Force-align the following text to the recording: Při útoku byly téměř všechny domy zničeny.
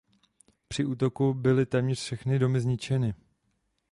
Při 0.67 0.85
útoku 0.85 1.33
byly 1.33 1.65
téměř 1.65 1.99
všechny 1.99 2.39
domy 2.39 2.61
zničeny. 2.61 3.13